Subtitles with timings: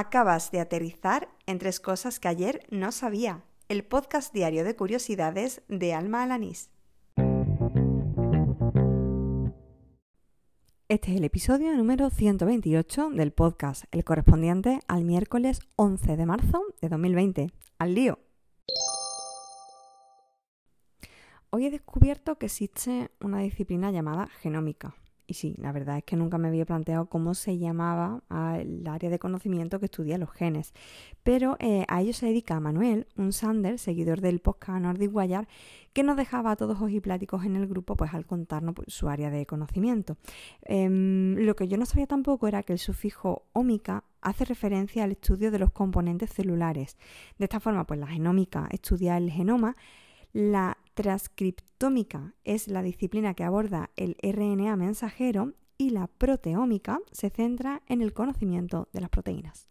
[0.00, 3.42] Acabas de aterrizar en tres cosas que ayer no sabía.
[3.68, 6.70] El podcast diario de curiosidades de Alma Alanís.
[10.86, 16.62] Este es el episodio número 128 del podcast, el correspondiente al miércoles 11 de marzo
[16.80, 17.50] de 2020.
[17.80, 18.20] ¡Al lío!
[21.50, 24.94] Hoy he descubierto que existe una disciplina llamada genómica.
[25.30, 28.22] Y sí, la verdad es que nunca me había planteado cómo se llamaba
[28.58, 30.72] el área de conocimiento que estudia los genes.
[31.22, 35.46] Pero eh, a ello se dedica Manuel, un Sander, seguidor del podcast Nordic Wire,
[35.92, 39.28] que nos dejaba a todos ojipláticos en el grupo pues al contarnos pues, su área
[39.28, 40.16] de conocimiento.
[40.62, 45.12] Em, lo que yo no sabía tampoco era que el sufijo ómica hace referencia al
[45.12, 46.96] estudio de los componentes celulares.
[47.36, 49.76] De esta forma, pues la genómica estudia el genoma,
[50.32, 57.82] la transcriptómica es la disciplina que aborda el RNA mensajero y la proteómica se centra
[57.86, 59.68] en el conocimiento de las proteínas.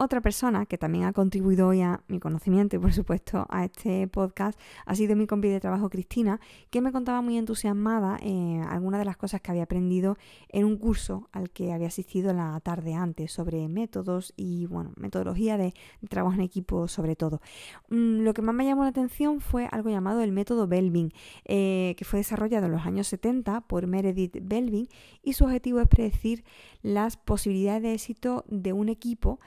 [0.00, 4.06] Otra persona que también ha contribuido hoy a mi conocimiento y por supuesto a este
[4.06, 6.38] podcast ha sido mi compi de trabajo Cristina,
[6.70, 10.16] que me contaba muy entusiasmada eh, algunas de las cosas que había aprendido
[10.50, 15.58] en un curso al que había asistido la tarde antes sobre métodos y bueno, metodología
[15.58, 15.74] de,
[16.08, 17.40] trabajo en equipo sobre todo.
[17.88, 21.10] Mm, lo que más me llamó la atención fue algo llamado el método Belvin,
[21.44, 24.86] eh, que fue desarrollado en los años 70 por Meredith Belvin
[25.24, 26.44] y su objetivo es predecir
[26.82, 29.40] las posibilidades de éxito de un equipo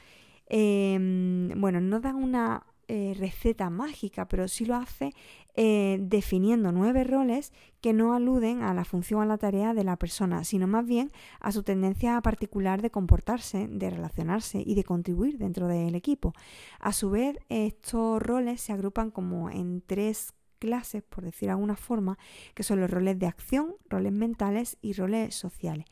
[0.47, 5.14] Em, bueno, no da una eh, receta mágica, pero sí lo hace
[5.56, 9.83] eh, definiendo nueve roles que no aluden a la función o a la tarea de
[9.83, 14.83] la persona, sino más bien a su tendencia particular de comportarse, de relacionarse y de
[14.83, 16.33] contribuir dentro del equipo.
[16.80, 21.76] A su vez, estos roles se agrupan como en tres clases, por decir de alguna
[21.76, 22.20] forma,
[22.54, 25.86] que son los roles de acción, roles mentales y roles sociales.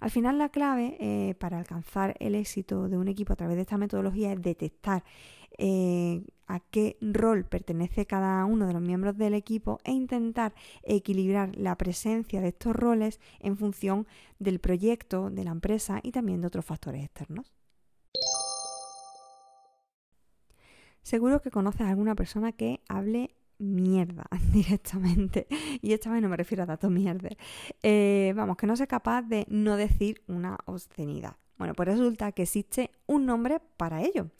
[0.00, 3.62] Al final la clave eh, para alcanzar el éxito de un equipo a través de
[3.62, 5.04] esta metodología es detectar
[5.58, 11.56] eh, a qué rol pertenece cada uno de los miembros del equipo e intentar equilibrar
[11.56, 14.06] la presencia de estos roles en función
[14.38, 17.52] del proyecto, de la empresa y también de otros factores externos.
[21.02, 25.46] Seguro que conoces a alguna persona que hable mierda directamente.
[25.82, 27.30] Y esta vez no me refiero a datos mierda.
[27.82, 31.36] Eh, vamos, que no sea capaz de no decir una obscenidad.
[31.58, 34.30] Bueno, pues resulta que existe un nombre para ello.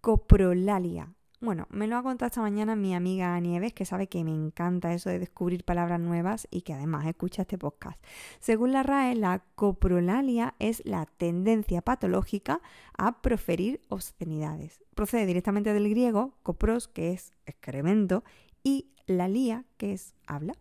[0.00, 1.12] Coprolalia.
[1.42, 4.94] Bueno, me lo ha contado esta mañana mi amiga Nieves, que sabe que me encanta
[4.94, 8.00] eso de descubrir palabras nuevas y que además escucha este podcast.
[8.38, 12.60] Según la RAE, la coprolalia es la tendencia patológica
[12.96, 14.84] a proferir obscenidades.
[14.94, 18.22] Procede directamente del griego copros, que es excremento,
[18.62, 20.54] y la lía, que es habla.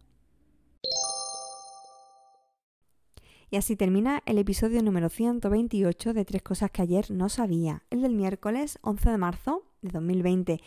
[3.50, 8.02] Y así termina el episodio número 128 de Tres Cosas que ayer no sabía, el
[8.02, 10.62] del miércoles 11 de marzo de 2020.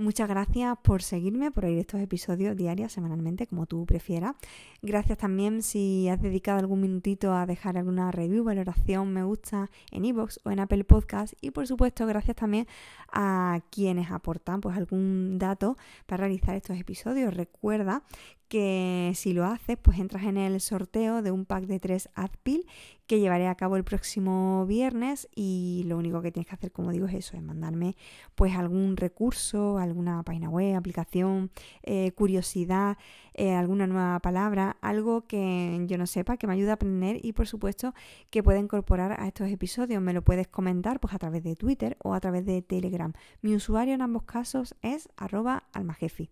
[0.00, 4.36] Muchas gracias por seguirme, por oír estos episodios diarios, semanalmente, como tú prefieras.
[4.80, 10.04] Gracias también si has dedicado algún minutito a dejar alguna review, valoración, me gusta en
[10.04, 11.34] iVoox o en Apple Podcast.
[11.40, 12.68] Y por supuesto, gracias también
[13.10, 15.76] a quienes aportan pues algún dato
[16.06, 17.34] para realizar estos episodios.
[17.34, 18.04] Recuerda
[18.48, 22.66] que si lo haces, pues entras en el sorteo de un pack de tres Adpil
[23.08, 26.92] que llevaré a cabo el próximo viernes y lo único que tienes que hacer, como
[26.92, 27.96] digo, es eso, es mandarme
[28.34, 31.50] pues algún recurso, alguna página web, aplicación,
[31.82, 32.98] eh, curiosidad,
[33.32, 37.32] eh, alguna nueva palabra, algo que yo no sepa, que me ayude a aprender y
[37.32, 37.94] por supuesto
[38.28, 40.02] que pueda incorporar a estos episodios.
[40.02, 43.14] Me lo puedes comentar pues a través de Twitter o a través de Telegram.
[43.40, 46.28] Mi usuario en ambos casos es arroba almajefi.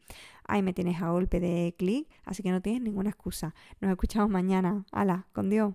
[0.49, 3.55] Ahí me tienes a golpe de clic, así que no tienes ninguna excusa.
[3.81, 4.85] Nos escuchamos mañana.
[4.93, 5.27] ¡Hala!
[5.33, 5.75] Con Dios.